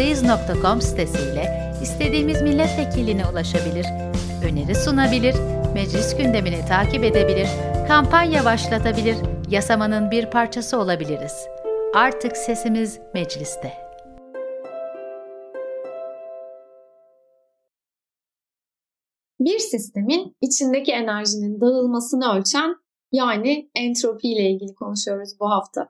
meclisteyiz.com 0.00 0.80
sitesiyle 0.80 1.72
istediğimiz 1.82 2.42
milletvekiline 2.42 3.26
ulaşabilir, 3.26 3.86
öneri 4.44 4.74
sunabilir, 4.74 5.34
meclis 5.74 6.16
gündemini 6.16 6.66
takip 6.68 7.04
edebilir, 7.04 7.48
kampanya 7.88 8.44
başlatabilir, 8.44 9.16
yasamanın 9.50 10.10
bir 10.10 10.30
parçası 10.30 10.78
olabiliriz. 10.78 11.46
Artık 11.94 12.36
sesimiz 12.36 13.00
mecliste. 13.14 13.72
Bir 19.40 19.58
sistemin 19.58 20.36
içindeki 20.40 20.92
enerjinin 20.92 21.60
dağılmasını 21.60 22.38
ölçen 22.38 22.76
yani 23.12 23.70
entropi 23.74 24.28
ile 24.28 24.50
ilgili 24.50 24.74
konuşuyoruz 24.74 25.30
bu 25.40 25.50
hafta. 25.50 25.88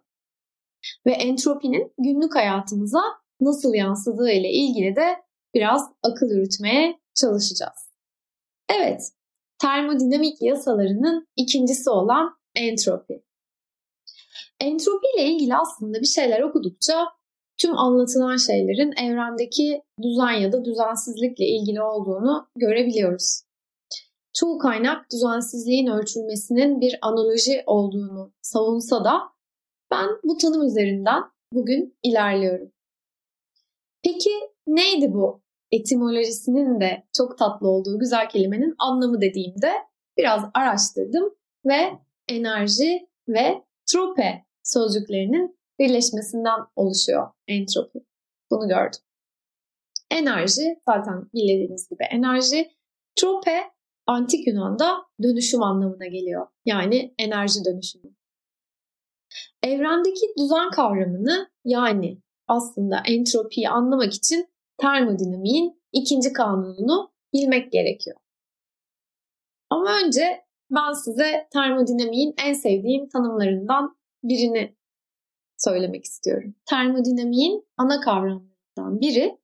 Ve 1.07 1.13
entropinin 1.13 1.93
günlük 1.99 2.35
hayatımıza 2.35 3.01
nasıl 3.41 3.75
yansıdığı 3.75 4.31
ile 4.31 4.51
ilgili 4.51 4.97
de 4.97 5.17
biraz 5.55 5.91
akıl 6.03 6.27
yürütmeye 6.31 7.01
çalışacağız. 7.15 7.91
Evet, 8.79 9.13
termodinamik 9.59 10.43
yasalarının 10.43 11.27
ikincisi 11.37 11.91
olan 11.91 12.37
entropi. 12.55 13.23
Entropi 14.61 15.07
ile 15.17 15.25
ilgili 15.25 15.57
aslında 15.57 16.01
bir 16.01 16.07
şeyler 16.07 16.41
okudukça 16.41 17.07
tüm 17.59 17.79
anlatılan 17.79 18.37
şeylerin 18.37 18.93
evrendeki 18.93 19.83
düzen 20.03 20.33
ya 20.33 20.53
da 20.53 20.65
düzensizlikle 20.65 21.45
ilgili 21.45 21.83
olduğunu 21.83 22.49
görebiliyoruz. 22.57 23.43
Çoğu 24.33 24.59
kaynak 24.59 25.07
düzensizliğin 25.13 25.87
ölçülmesinin 25.87 26.81
bir 26.81 26.99
analoji 27.03 27.63
olduğunu 27.67 28.33
savunsa 28.43 29.05
da 29.05 29.21
ben 29.91 30.09
bu 30.25 30.37
tanım 30.37 30.67
üzerinden 30.67 31.23
bugün 31.53 31.99
ilerliyorum. 32.03 32.73
Peki 34.03 34.31
neydi 34.67 35.13
bu? 35.13 35.43
Etimolojisinin 35.73 36.81
de 36.81 37.07
çok 37.17 37.39
tatlı 37.39 37.69
olduğu 37.69 37.99
güzel 37.99 38.29
kelimenin 38.29 38.75
anlamı 38.79 39.21
dediğimde 39.21 39.73
biraz 40.17 40.45
araştırdım 40.55 41.35
ve 41.67 41.99
enerji 42.29 43.09
ve 43.29 43.65
trope 43.87 44.45
sözcüklerinin 44.63 45.59
birleşmesinden 45.79 46.61
oluşuyor 46.77 47.29
entropi. 47.49 47.99
Bunu 48.51 48.69
gördüm. 48.69 49.01
Enerji 50.11 50.81
zaten 50.89 51.31
bildiğiniz 51.35 51.89
gibi 51.89 52.05
enerji. 52.11 52.71
Trope 53.17 53.61
antik 54.07 54.47
Yunan'da 54.47 54.97
dönüşüm 55.23 55.63
anlamına 55.63 56.07
geliyor. 56.07 56.47
Yani 56.65 57.15
enerji 57.19 57.65
dönüşümü. 57.65 58.15
Evrendeki 59.63 60.27
düzen 60.39 60.71
kavramını 60.71 61.51
yani 61.65 62.19
aslında 62.51 63.03
entropiyi 63.07 63.69
anlamak 63.69 64.13
için 64.15 64.49
termodinamiğin 64.79 65.83
ikinci 65.93 66.33
kanununu 66.33 67.13
bilmek 67.33 67.73
gerekiyor. 67.73 68.17
Ama 69.71 70.01
önce 70.05 70.45
ben 70.71 70.93
size 70.93 71.49
termodinamiğin 71.53 72.35
en 72.47 72.53
sevdiğim 72.53 73.09
tanımlarından 73.09 73.97
birini 74.23 74.77
söylemek 75.57 76.05
istiyorum. 76.05 76.55
Termodinamiğin 76.67 77.69
ana 77.77 78.01
kavramlarından 78.01 79.01
biri 79.01 79.39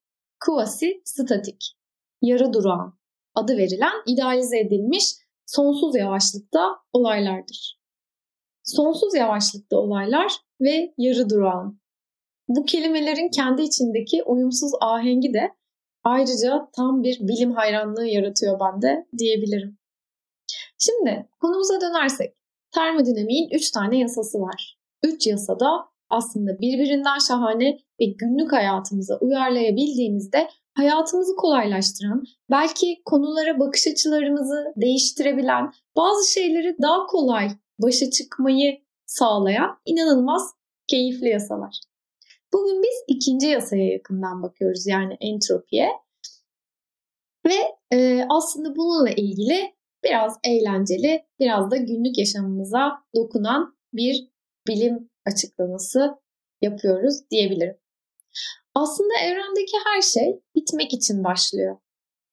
quasi 0.46 1.02
statik, 1.04 1.76
yarı 2.22 2.52
durağan 2.52 2.98
adı 3.34 3.56
verilen 3.56 4.02
idealize 4.06 4.58
edilmiş 4.58 5.14
sonsuz 5.46 5.96
yavaşlıkta 5.96 6.76
olaylardır. 6.92 7.80
Sonsuz 8.64 9.14
yavaşlıkta 9.14 9.76
olaylar 9.76 10.32
ve 10.60 10.94
yarı 10.98 11.30
durağan. 11.30 11.80
Bu 12.48 12.64
kelimelerin 12.64 13.28
kendi 13.28 13.62
içindeki 13.62 14.22
uyumsuz 14.22 14.72
ahengi 14.80 15.34
de 15.34 15.54
ayrıca 16.04 16.68
tam 16.76 17.02
bir 17.02 17.18
bilim 17.20 17.52
hayranlığı 17.52 18.06
yaratıyor 18.06 18.60
bende 18.60 19.06
diyebilirim. 19.18 19.78
Şimdi 20.78 21.28
konumuza 21.40 21.80
dönersek 21.80 22.34
termodinamiğin 22.74 23.48
3 23.50 23.70
tane 23.70 23.98
yasası 23.98 24.38
var. 24.38 24.78
3 25.04 25.26
yasada 25.26 25.68
aslında 26.10 26.60
birbirinden 26.60 27.18
şahane 27.28 27.78
ve 28.00 28.04
günlük 28.04 28.52
hayatımıza 28.52 29.18
uyarlayabildiğimizde 29.20 30.48
hayatımızı 30.74 31.36
kolaylaştıran, 31.36 32.24
belki 32.50 33.02
konulara 33.04 33.60
bakış 33.60 33.86
açılarımızı 33.86 34.72
değiştirebilen, 34.76 35.72
bazı 35.96 36.32
şeyleri 36.32 36.76
daha 36.82 37.06
kolay 37.06 37.48
başa 37.78 38.10
çıkmayı 38.10 38.78
sağlayan 39.06 39.78
inanılmaz 39.86 40.54
keyifli 40.86 41.28
yasalar. 41.28 41.80
Bugün 42.52 42.82
biz 42.82 43.16
ikinci 43.16 43.46
yasaya 43.46 43.92
yakından 43.92 44.42
bakıyoruz 44.42 44.86
yani 44.86 45.16
entropiye. 45.20 45.90
Ve 47.46 47.76
e, 47.96 48.26
aslında 48.28 48.76
bununla 48.76 49.10
ilgili 49.10 49.74
biraz 50.04 50.38
eğlenceli, 50.44 51.26
biraz 51.40 51.70
da 51.70 51.76
günlük 51.76 52.18
yaşamımıza 52.18 52.92
dokunan 53.14 53.76
bir 53.92 54.28
bilim 54.68 55.10
açıklaması 55.26 56.14
yapıyoruz 56.62 57.30
diyebilirim. 57.30 57.76
Aslında 58.74 59.14
evrendeki 59.22 59.76
her 59.84 60.02
şey 60.02 60.40
bitmek 60.54 60.92
için 60.92 61.24
başlıyor. 61.24 61.76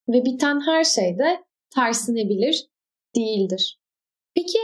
Ve 0.10 0.26
biten 0.26 0.60
her 0.66 0.84
şey 0.84 1.18
de 1.18 1.44
tersinebilir 1.76 2.70
değildir. 3.16 3.80
Peki 4.36 4.60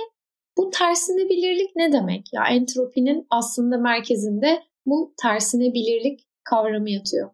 bu 0.58 0.70
tersinebilirlik 0.70 1.76
ne 1.76 1.92
demek? 1.92 2.34
Ya 2.34 2.44
entropinin 2.52 3.28
aslında 3.30 3.78
merkezinde 3.78 4.64
bu 4.90 5.14
tersinebilirlik 5.22 6.20
kavramı 6.44 6.90
yatıyor. 6.90 7.30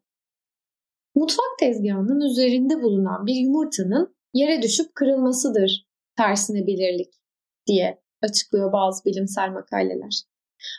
Mutfak 1.15 1.59
tezgahının 1.59 2.21
üzerinde 2.21 2.83
bulunan 2.83 3.25
bir 3.25 3.35
yumurtanın 3.35 4.15
yere 4.33 4.61
düşüp 4.61 4.95
kırılmasıdır 4.95 5.87
tersinebilirlik 6.17 7.13
diye 7.67 8.01
açıklıyor 8.21 8.73
bazı 8.73 9.05
bilimsel 9.05 9.49
makaleler. 9.49 10.23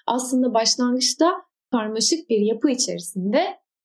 Aslında 0.06 0.54
başlangıçta 0.54 1.32
karmaşık 1.72 2.30
bir 2.30 2.40
yapı 2.40 2.70
içerisinde 2.70 3.44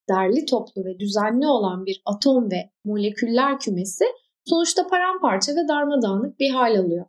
derli 0.10 0.46
toplu 0.46 0.86
ve 0.86 1.00
düzenli 1.00 1.48
olan 1.48 1.86
bir 1.86 2.02
atom 2.06 2.52
ve 2.52 2.72
moleküller 2.86 3.60
kümesi 3.60 4.06
sonuçta 4.46 4.88
paramparça 4.88 5.52
ve 5.52 5.68
darmadağınık 5.68 6.40
bir 6.40 6.50
hal 6.50 6.80
alıyor. 6.80 7.06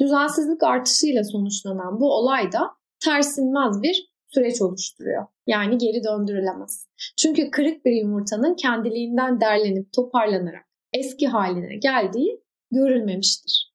Düzensizlik 0.00 0.62
artışıyla 0.62 1.24
sonuçlanan 1.24 2.00
bu 2.00 2.12
olay 2.12 2.52
da 2.52 2.70
tersinmez 3.04 3.82
bir 3.82 4.13
süreç 4.34 4.62
oluşturuyor. 4.62 5.26
Yani 5.46 5.78
geri 5.78 6.04
döndürülemez. 6.04 6.88
Çünkü 7.16 7.50
kırık 7.50 7.84
bir 7.84 7.92
yumurtanın 7.92 8.54
kendiliğinden 8.54 9.40
derlenip 9.40 9.92
toparlanarak 9.92 10.64
eski 10.92 11.28
haline 11.28 11.76
geldiği 11.76 12.42
görülmemiştir. 12.70 13.74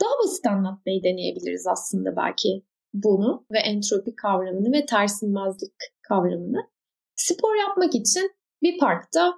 Daha 0.00 0.10
basit 0.24 0.46
anlatmayı 0.46 1.02
deneyebiliriz 1.02 1.66
aslında 1.66 2.16
belki 2.16 2.64
bunu 2.94 3.46
ve 3.52 3.58
entropi 3.58 4.14
kavramını 4.16 4.72
ve 4.72 4.86
tersinmezlik 4.86 5.72
kavramını. 6.02 6.70
Spor 7.16 7.54
yapmak 7.54 7.94
için 7.94 8.30
bir 8.62 8.78
parkta 8.78 9.34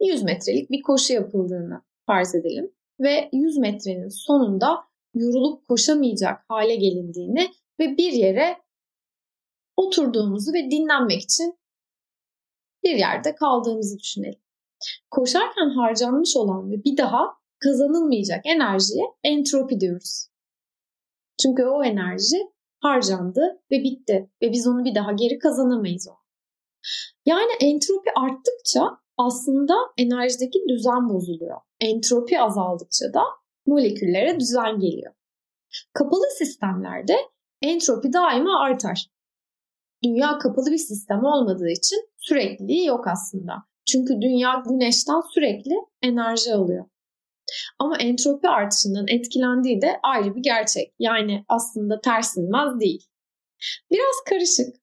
100 0.00 0.22
metrelik 0.22 0.70
bir 0.70 0.82
koşu 0.82 1.12
yapıldığını 1.12 1.82
farz 2.06 2.34
edelim 2.34 2.72
ve 3.00 3.28
100 3.32 3.58
metrenin 3.58 4.08
sonunda 4.26 4.78
yorulup 5.14 5.68
koşamayacak 5.68 6.44
hale 6.48 6.76
gelindiğini 6.76 7.50
ve 7.80 7.96
bir 7.96 8.12
yere 8.12 8.58
oturduğumuzu 9.76 10.52
ve 10.52 10.70
dinlenmek 10.70 11.22
için 11.22 11.58
bir 12.84 12.94
yerde 12.94 13.34
kaldığımızı 13.34 13.98
düşünelim. 13.98 14.40
Koşarken 15.10 15.68
harcanmış 15.68 16.36
olan 16.36 16.70
ve 16.70 16.84
bir 16.84 16.96
daha 16.96 17.42
kazanılmayacak 17.58 18.46
enerjiye 18.46 19.04
entropi 19.24 19.80
diyoruz. 19.80 20.26
Çünkü 21.42 21.64
o 21.64 21.84
enerji 21.84 22.36
harcandı 22.80 23.62
ve 23.70 23.82
bitti 23.82 24.30
ve 24.42 24.52
biz 24.52 24.66
onu 24.66 24.84
bir 24.84 24.94
daha 24.94 25.12
geri 25.12 25.38
kazanamayız 25.38 26.08
o. 26.08 26.14
Yani 27.26 27.52
entropi 27.60 28.10
arttıkça 28.16 28.98
aslında 29.16 29.74
enerjideki 29.98 30.58
düzen 30.68 31.08
bozuluyor. 31.08 31.60
Entropi 31.80 32.40
azaldıkça 32.40 33.14
da 33.14 33.22
moleküllere 33.66 34.40
düzen 34.40 34.78
geliyor. 34.78 35.14
Kapalı 35.92 36.24
sistemlerde 36.38 37.16
entropi 37.62 38.12
daima 38.12 38.60
artar. 38.60 39.06
Dünya 40.04 40.38
kapalı 40.38 40.70
bir 40.70 40.78
sistem 40.78 41.24
olmadığı 41.24 41.68
için 41.68 42.08
sürekliliği 42.18 42.86
yok 42.86 43.06
aslında. 43.06 43.52
Çünkü 43.86 44.14
dünya 44.20 44.62
güneşten 44.68 45.20
sürekli 45.34 45.74
enerji 46.02 46.54
alıyor. 46.54 46.84
Ama 47.78 47.96
entropi 47.96 48.48
artışından 48.48 49.08
etkilendiği 49.08 49.82
de 49.82 50.00
ayrı 50.02 50.34
bir 50.34 50.42
gerçek. 50.42 50.94
Yani 50.98 51.44
aslında 51.48 52.00
tersinmez 52.00 52.80
değil. 52.80 53.06
Biraz 53.90 54.14
karışık 54.28 54.76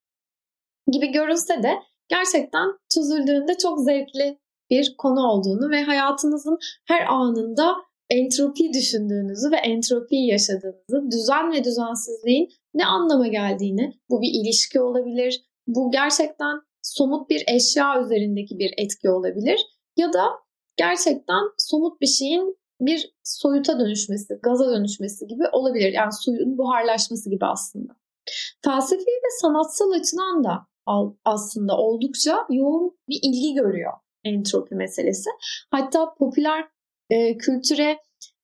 gibi 0.92 1.12
görünse 1.12 1.64
de 1.64 1.74
gerçekten 2.08 2.68
çözüldüğünde 2.94 3.58
çok 3.58 3.80
zevkli 3.80 4.40
bir 4.70 4.96
konu 4.98 5.28
olduğunu 5.28 5.70
ve 5.70 5.84
hayatınızın 5.84 6.58
her 6.86 7.06
anında 7.06 7.76
entropi 8.09 8.73
düşündüğünüzü 8.73 9.51
ve 9.51 9.56
entropiyi 9.56 10.27
yaşadığınızı, 10.27 11.11
düzen 11.11 11.51
ve 11.51 11.63
düzensizliğin 11.63 12.50
ne 12.73 12.85
anlama 12.85 13.27
geldiğini, 13.27 13.94
bu 14.09 14.21
bir 14.21 14.31
ilişki 14.41 14.81
olabilir, 14.81 15.41
Bu 15.67 15.91
gerçekten 15.91 16.61
somut 16.81 17.29
bir 17.29 17.44
eşya 17.56 18.01
üzerindeki 18.01 18.59
bir 18.59 18.73
etki 18.77 19.09
olabilir 19.09 19.59
ya 19.97 20.13
da 20.13 20.25
gerçekten 20.77 21.44
somut 21.57 22.01
bir 22.01 22.07
şeyin 22.07 22.57
bir 22.81 23.13
soyuta 23.23 23.79
dönüşmesi, 23.79 24.39
gaza 24.44 24.69
dönüşmesi 24.69 25.27
gibi 25.27 25.44
olabilir. 25.51 25.94
Yani 25.94 26.13
suyun 26.13 26.57
buharlaşması 26.57 27.29
gibi 27.29 27.45
aslında. 27.45 27.94
Felsefi 28.63 29.01
ve 29.01 29.29
sanatsal 29.41 29.91
açıdan 29.91 30.44
da 30.44 30.67
aslında 31.25 31.77
oldukça 31.77 32.38
yoğun 32.50 32.97
bir 33.09 33.19
ilgi 33.23 33.53
görüyor 33.53 33.94
entropi 34.23 34.75
meselesi. 34.75 35.29
Hatta 35.71 36.13
popüler 36.13 36.65
e, 37.09 37.38
kültüre 37.38 37.97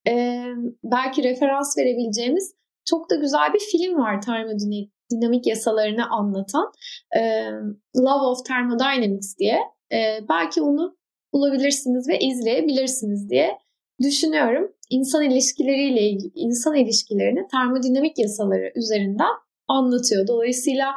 e, 0.08 0.46
belki 0.84 1.24
referans 1.24 1.78
verebileceğimiz 1.78 2.56
çok 2.86 3.10
da 3.10 3.16
güzel 3.16 3.54
bir 3.54 3.60
film 3.60 3.98
var 3.98 4.22
termodinamik 4.22 5.48
yasalarını 5.48 6.10
anlatan 6.10 6.72
e, 7.18 7.52
Love 7.98 8.26
of 8.26 8.46
Thermodynamics 8.46 9.38
diye. 9.38 9.60
E, 9.92 10.20
belki 10.30 10.62
onu 10.62 10.98
bulabilirsiniz 11.34 12.10
ve 12.10 12.20
izleyebilirsiniz 12.20 13.30
diye 13.30 13.58
düşünüyorum. 14.02 14.72
İnsan 14.90 15.24
ilişkileriyle 15.24 16.02
ilgili, 16.02 16.32
insan 16.36 16.76
ilişkilerini 16.76 17.48
termodinamik 17.52 18.20
yasaları 18.20 18.72
üzerinden 18.76 19.34
anlatıyor. 19.68 20.28
Dolayısıyla 20.28 20.92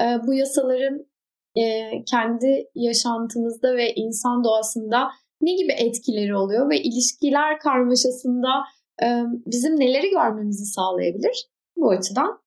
e, 0.00 0.04
bu 0.26 0.34
yasaların 0.34 1.06
e, 1.56 1.90
kendi 2.04 2.70
yaşantımızda 2.74 3.76
ve 3.76 3.94
insan 3.94 4.44
doğasında 4.44 5.08
ne 5.42 5.54
gibi 5.54 5.72
etkileri 5.72 6.36
oluyor 6.36 6.70
ve 6.70 6.82
ilişkiler 6.82 7.58
karmaşasında 7.58 8.48
bizim 9.46 9.80
neleri 9.80 10.10
görmemizi 10.10 10.64
sağlayabilir? 10.64 11.48
Bu 11.76 11.90
açıdan 11.90 12.42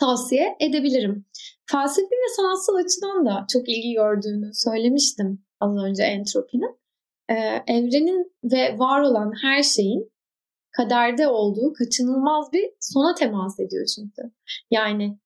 tavsiye 0.00 0.56
edebilirim. 0.60 1.24
Felsefi 1.70 2.14
ve 2.14 2.34
sanatsal 2.36 2.74
açıdan 2.74 3.26
da 3.26 3.46
çok 3.52 3.68
ilgi 3.68 3.92
gördüğünü 3.92 4.50
söylemiştim 4.54 5.44
az 5.60 5.76
önce 5.76 6.02
entropinin. 6.02 6.78
Ee, 7.30 7.34
evrenin 7.66 8.32
ve 8.44 8.78
var 8.78 9.00
olan 9.00 9.32
her 9.42 9.62
şeyin 9.62 10.12
kaderde 10.76 11.28
olduğu 11.28 11.72
kaçınılmaz 11.72 12.52
bir 12.52 12.70
sona 12.80 13.14
temas 13.14 13.60
ediyor 13.60 13.86
çünkü. 13.96 14.32
Yani 14.70 15.18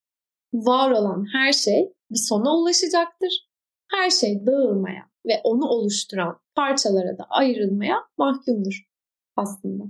var 0.52 0.90
olan 0.90 1.24
her 1.32 1.52
şey 1.52 1.92
bir 2.10 2.28
sona 2.28 2.56
ulaşacaktır. 2.56 3.48
Her 3.90 4.10
şey 4.10 4.46
dağılmaya 4.46 5.11
ve 5.26 5.40
onu 5.44 5.66
oluşturan 5.66 6.40
parçalara 6.54 7.18
da 7.18 7.24
ayrılmaya 7.30 7.96
mahkumdur 8.18 8.88
aslında. 9.36 9.84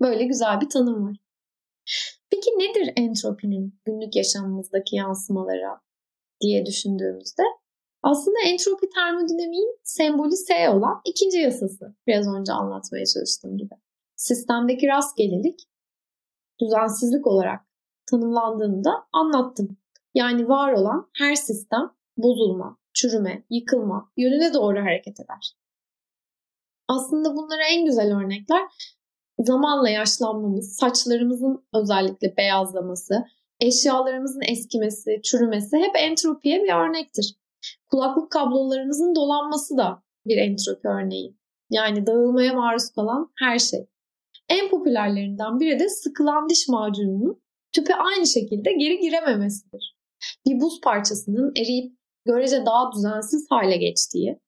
Böyle 0.00 0.24
güzel 0.24 0.60
bir 0.60 0.68
tanım 0.68 1.08
var. 1.08 1.16
Peki 2.30 2.50
nedir 2.50 2.92
entropinin 2.96 3.80
günlük 3.84 4.16
yaşamımızdaki 4.16 4.96
yansımaları 4.96 5.80
diye 6.40 6.66
düşündüğümüzde 6.66 7.42
aslında 8.02 8.36
entropi 8.46 8.88
termodinamiğin 8.88 9.78
sembolü 9.84 10.36
S 10.36 10.70
olan 10.70 11.00
ikinci 11.04 11.38
yasası. 11.38 11.94
Biraz 12.06 12.26
önce 12.34 12.52
anlatmaya 12.52 13.04
çalıştığım 13.06 13.56
gibi. 13.56 13.74
Sistemdeki 14.16 14.86
rastgelelik 14.86 15.60
düzensizlik 16.60 17.26
olarak 17.26 17.60
tanımlandığında 18.10 18.90
anlattım. 19.12 19.76
Yani 20.14 20.48
var 20.48 20.72
olan 20.72 21.10
her 21.18 21.34
sistem 21.34 21.90
bozulma, 22.16 22.78
çürüme, 22.96 23.44
yıkılma 23.50 24.12
yönüne 24.16 24.54
doğru 24.54 24.80
hareket 24.80 25.20
eder. 25.20 25.56
Aslında 26.88 27.36
bunlara 27.36 27.66
en 27.70 27.84
güzel 27.84 28.16
örnekler 28.16 28.62
zamanla 29.38 29.88
yaşlanmamız, 29.88 30.76
saçlarımızın 30.76 31.66
özellikle 31.74 32.36
beyazlaması, 32.36 33.24
eşyalarımızın 33.60 34.42
eskimesi, 34.48 35.20
çürümesi 35.24 35.76
hep 35.76 35.96
entropiye 35.96 36.62
bir 36.62 36.72
örnektir. 36.72 37.36
Kulaklık 37.90 38.30
kablolarımızın 38.30 39.14
dolanması 39.14 39.76
da 39.76 40.02
bir 40.26 40.36
entropi 40.36 40.88
örneği. 40.88 41.36
Yani 41.70 42.06
dağılmaya 42.06 42.54
maruz 42.54 42.90
kalan 42.90 43.32
her 43.38 43.58
şey. 43.58 43.86
En 44.48 44.70
popülerlerinden 44.70 45.60
biri 45.60 45.78
de 45.78 45.88
sıkılan 45.88 46.48
diş 46.48 46.68
macununun 46.68 47.42
tüpe 47.72 47.94
aynı 47.94 48.26
şekilde 48.26 48.72
geri 48.72 49.00
girememesidir. 49.00 49.96
Bir 50.46 50.60
buz 50.60 50.80
parçasının 50.80 51.52
eriyip 51.56 51.96
görece 52.26 52.66
daha 52.66 52.92
düzensiz 52.92 53.46
hale 53.50 53.76
geçtiği, 53.76 54.40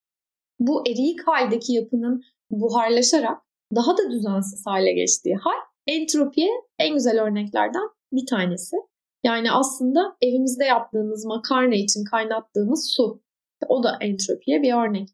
bu 0.61 0.89
eriyik 0.89 1.27
haldeki 1.27 1.73
yapının 1.73 2.23
buharlaşarak 2.51 3.43
daha 3.75 3.99
da 3.99 4.11
düzensiz 4.11 4.67
hale 4.67 4.93
geçtiği 4.93 5.37
hal 5.37 5.59
entropiye 5.87 6.51
en 6.79 6.95
güzel 6.95 7.23
örneklerden 7.23 7.89
bir 8.13 8.27
tanesi. 8.27 8.77
Yani 9.25 9.53
aslında 9.53 10.17
evimizde 10.23 10.65
yaptığımız 10.65 11.25
makarna 11.25 11.75
için 11.75 12.05
kaynattığımız 12.05 12.91
su. 12.97 13.23
O 13.69 13.83
da 13.83 13.99
entropiye 14.01 14.63
bir 14.63 14.75
örnek. 14.75 15.09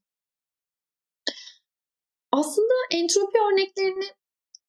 Aslında 2.32 2.74
entropi 2.92 3.38
örneklerini 3.38 4.04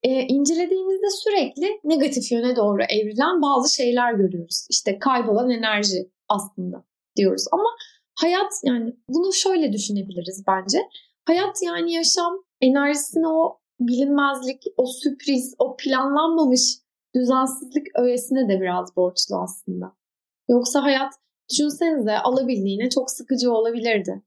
e, 0.03 0.09
incelediğimizde 0.09 1.09
sürekli 1.09 1.80
negatif 1.83 2.31
yöne 2.31 2.56
doğru 2.56 2.83
evrilen 2.83 3.42
bazı 3.42 3.75
şeyler 3.75 4.13
görüyoruz. 4.13 4.68
İşte 4.69 5.00
kaybolan 5.00 5.50
enerji 5.50 6.12
aslında 6.30 6.83
diyoruz. 7.15 7.45
Ama 7.51 7.69
hayat 8.15 8.53
yani 8.63 8.95
bunu 9.09 9.33
şöyle 9.33 9.73
düşünebiliriz 9.73 10.44
bence. 10.47 10.77
Hayat 11.25 11.63
yani 11.63 11.94
yaşam 11.94 12.44
enerjisini 12.62 13.27
o 13.27 13.59
bilinmezlik, 13.79 14.63
o 14.77 14.85
sürpriz, 14.85 15.56
o 15.59 15.75
planlanmamış 15.77 16.62
düzensizlik 17.15 17.88
öğesine 18.00 18.50
de 18.50 18.62
biraz 18.62 18.95
borçlu 18.95 19.35
aslında. 19.35 19.95
Yoksa 20.50 20.83
hayat 20.83 21.13
düşünsenize 21.51 22.19
alabildiğine 22.19 22.89
çok 22.89 23.12
sıkıcı 23.12 23.51
olabilirdi. 23.51 24.23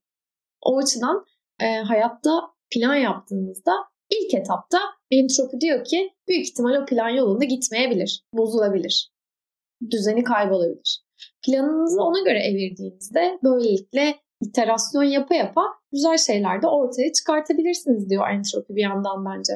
O 0.62 0.78
açıdan 0.78 1.26
e, 1.60 1.76
hayatta 1.76 2.40
plan 2.70 2.94
yaptığınızda 2.94 3.72
ilk 4.10 4.34
etapta 4.34 4.78
entropi 5.10 5.60
diyor 5.60 5.84
ki 5.84 6.14
büyük 6.28 6.46
ihtimal 6.46 6.82
o 6.82 6.86
plan 6.86 7.08
yolunda 7.08 7.44
gitmeyebilir, 7.44 8.24
bozulabilir, 8.32 9.10
düzeni 9.90 10.24
kaybolabilir. 10.24 11.07
Planınızı 11.46 12.02
ona 12.02 12.20
göre 12.20 12.38
evirdiğinizde 12.38 13.38
böylelikle 13.44 14.20
iterasyon 14.40 15.02
yapa 15.02 15.34
yapa 15.34 15.62
güzel 15.92 16.18
şeyler 16.18 16.62
de 16.62 16.66
ortaya 16.66 17.12
çıkartabilirsiniz 17.12 18.10
diyor 18.10 18.28
entropi 18.30 18.76
bir 18.76 18.82
yandan 18.82 19.24
bence. 19.24 19.52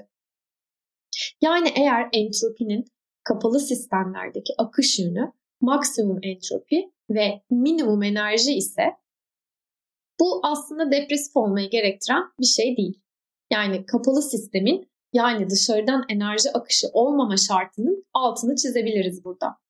Yani 1.40 1.72
eğer 1.76 2.08
entropinin 2.12 2.84
kapalı 3.24 3.60
sistemlerdeki 3.60 4.52
akış 4.58 4.98
yönü 4.98 5.32
maksimum 5.60 6.18
entropi 6.22 6.92
ve 7.10 7.42
minimum 7.50 8.02
enerji 8.02 8.54
ise 8.54 8.82
bu 10.20 10.40
aslında 10.42 10.92
depresif 10.92 11.36
olmayı 11.36 11.70
gerektiren 11.70 12.22
bir 12.40 12.46
şey 12.46 12.76
değil. 12.76 13.00
Yani 13.52 13.86
kapalı 13.86 14.22
sistemin 14.22 14.92
yani 15.12 15.50
dışarıdan 15.50 16.04
enerji 16.08 16.50
akışı 16.54 16.86
olmama 16.92 17.36
şartının 17.36 18.04
altını 18.14 18.56
çizebiliriz 18.56 19.24
burada. 19.24 19.61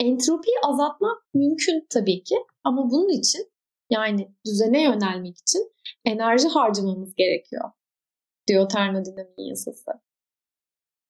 Entropiyi 0.00 0.56
azaltmak 0.64 1.34
mümkün 1.34 1.86
tabii 1.90 2.22
ki 2.22 2.36
ama 2.64 2.90
bunun 2.90 3.08
için 3.08 3.52
yani 3.90 4.34
düzene 4.46 4.82
yönelmek 4.82 5.36
için 5.38 5.72
enerji 6.04 6.48
harcamamız 6.48 7.14
gerekiyor 7.14 7.70
diyor 8.48 8.68
termodinamiğin 8.68 9.48
yasası. 9.48 9.90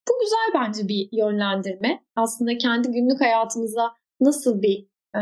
Bu 0.08 0.12
güzel 0.20 0.50
bence 0.54 0.88
bir 0.88 1.08
yönlendirme. 1.12 2.04
Aslında 2.16 2.58
kendi 2.58 2.88
günlük 2.88 3.20
hayatımıza 3.20 3.94
nasıl 4.20 4.62
bir 4.62 4.88
e, 5.16 5.20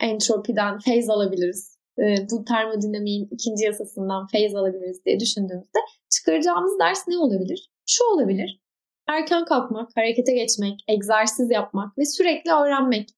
entropiden 0.00 0.78
feyz 0.78 1.10
alabiliriz, 1.10 1.78
e, 1.98 2.16
bu 2.30 2.44
termodinamiğin 2.44 3.28
ikinci 3.30 3.64
yasasından 3.64 4.26
feyz 4.26 4.54
alabiliriz 4.54 5.04
diye 5.04 5.20
düşündüğümüzde 5.20 5.78
çıkaracağımız 6.10 6.78
ders 6.78 7.08
ne 7.08 7.18
olabilir? 7.18 7.70
Şu 7.86 8.04
olabilir. 8.04 8.61
Erken 9.08 9.44
kalkmak, 9.44 9.90
harekete 9.96 10.32
geçmek, 10.32 10.80
egzersiz 10.88 11.50
yapmak 11.50 11.98
ve 11.98 12.04
sürekli 12.04 12.50
öğrenmek. 12.50 13.08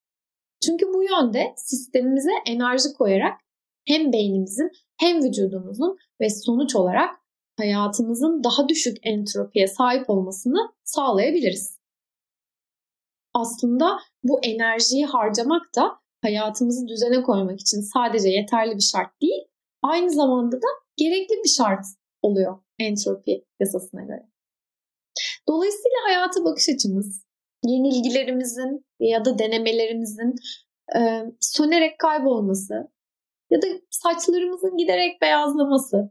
Çünkü 0.66 0.86
bu 0.86 1.02
yönde 1.02 1.54
sistemimize 1.56 2.30
enerji 2.46 2.92
koyarak 2.98 3.40
hem 3.88 4.12
beynimizin 4.12 4.70
hem 4.96 5.24
vücudumuzun 5.24 5.96
ve 6.20 6.30
sonuç 6.30 6.76
olarak 6.76 7.14
hayatımızın 7.56 8.44
daha 8.44 8.68
düşük 8.68 8.96
entropiye 9.02 9.66
sahip 9.66 10.10
olmasını 10.10 10.72
sağlayabiliriz. 10.84 11.78
Aslında 13.34 13.98
bu 14.22 14.40
enerjiyi 14.42 15.06
harcamak 15.06 15.62
da 15.76 15.98
hayatımızı 16.22 16.88
düzene 16.88 17.22
koymak 17.22 17.60
için 17.60 17.80
sadece 17.80 18.28
yeterli 18.28 18.76
bir 18.76 18.82
şart 18.92 19.22
değil, 19.22 19.44
aynı 19.82 20.10
zamanda 20.10 20.56
da 20.56 20.66
gerekli 20.96 21.34
bir 21.44 21.48
şart 21.48 21.84
oluyor 22.22 22.58
entropi 22.78 23.44
yasasına 23.60 24.02
göre. 24.02 24.33
Dolayısıyla 25.54 25.96
hayata 26.06 26.44
bakış 26.44 26.68
açımız, 26.68 27.24
yenilgilerimizin 27.64 28.86
ya 29.00 29.24
da 29.24 29.38
denemelerimizin 29.38 30.34
e, 30.96 31.00
sönerek 31.40 31.98
kaybolması 31.98 32.74
ya 33.50 33.62
da 33.62 33.66
saçlarımızın 33.90 34.76
giderek 34.76 35.22
beyazlaması 35.22 36.10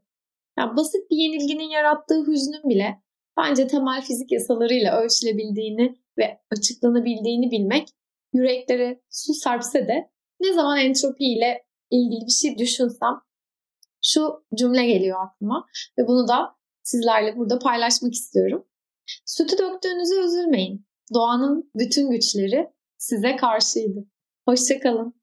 yani 0.59 0.77
basit 0.77 1.11
bir 1.11 1.15
yenilginin 1.15 1.69
yarattığı 1.69 2.27
hüznün 2.27 2.69
bile 2.69 3.01
bence 3.37 3.67
temel 3.67 4.01
fizik 4.01 4.31
yasalarıyla 4.31 5.01
ölçülebildiğini 5.01 5.95
ve 6.17 6.39
açıklanabildiğini 6.51 7.51
bilmek 7.51 7.87
yüreklere 8.33 9.01
su 9.09 9.33
serpse 9.33 9.87
de 9.87 10.11
ne 10.39 10.53
zaman 10.53 10.77
entropi 10.77 11.25
ile 11.25 11.65
ilgili 11.91 12.25
bir 12.27 12.31
şey 12.31 12.57
düşünsem 12.57 13.21
şu 14.05 14.45
cümle 14.55 14.85
geliyor 14.85 15.17
aklıma 15.25 15.67
ve 15.97 16.07
bunu 16.07 16.27
da 16.27 16.55
sizlerle 16.83 17.37
burada 17.37 17.59
paylaşmak 17.59 18.13
istiyorum. 18.13 18.65
Sütü 19.25 19.57
döktüğünüzü 19.57 20.15
üzülmeyin. 20.15 20.85
Doğanın 21.13 21.71
bütün 21.75 22.11
güçleri 22.11 22.69
size 22.97 23.35
karşıydı. 23.35 24.05
Hoşçakalın. 24.47 25.13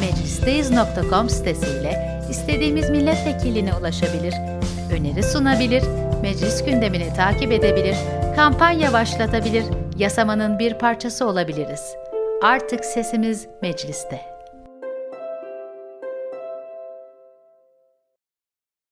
Meclisteyiz.com 0.00 1.28
sitesiyle 1.28 2.18
istediğimiz 2.30 2.90
milletvekiline 2.90 3.74
ulaşabilir, 3.74 4.34
öneri 4.92 5.22
sunabilir, 5.22 5.82
meclis 6.22 6.64
gündemini 6.64 7.14
takip 7.16 7.52
edebilir, 7.52 7.96
kampanya 8.36 8.92
başlatabilir, 8.92 9.64
yasamanın 9.98 10.58
bir 10.58 10.78
parçası 10.78 11.26
olabiliriz. 11.26 11.94
Artık 12.42 12.84
sesimiz 12.84 13.46
mecliste. 13.62 14.37